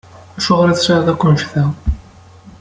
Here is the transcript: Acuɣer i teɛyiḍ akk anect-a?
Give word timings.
Acuɣer 0.37 0.67
i 0.69 0.73
teɛyiḍ 0.77 1.07
akk 1.13 1.23
anect-a? 1.27 1.63